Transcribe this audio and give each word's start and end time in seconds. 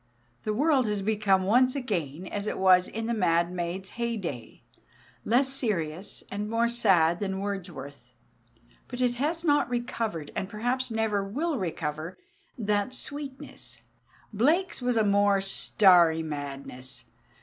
The 0.41 0.53
world 0.55 0.87
has 0.87 1.03
become 1.03 1.43
once 1.43 1.75
again 1.75 2.25
as 2.25 2.47
it 2.47 2.57
was 2.57 2.87
in 2.87 3.05
the 3.05 3.13
mad 3.13 3.51
maid's 3.51 3.89
heyday, 3.91 4.63
less 5.23 5.47
serious 5.49 6.23
and 6.31 6.49
more 6.49 6.67
sad 6.69 7.19
than 7.19 7.39
Wordsworth; 7.39 8.11
but 8.87 8.99
it 8.99 9.13
has 9.21 9.43
not 9.43 9.69
recovered, 9.69 10.31
and 10.35 10.49
perhaps 10.49 10.89
will 10.89 10.95
never 10.97 11.23
recover, 11.23 12.17
that 12.57 12.95
sweetness. 12.95 13.83
Blake's 14.33 14.81
was 14.81 14.97
a 14.97 15.03
more 15.03 15.39
starry 15.39 16.23
madness. 16.23 17.05